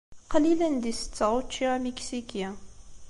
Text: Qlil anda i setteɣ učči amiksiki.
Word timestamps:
Qlil 0.31 0.59
anda 0.67 0.87
i 0.91 0.93
setteɣ 0.93 1.31
učči 1.39 1.65
amiksiki. 1.75 2.47